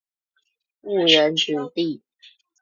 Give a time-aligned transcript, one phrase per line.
[0.81, 2.01] 誤人子弟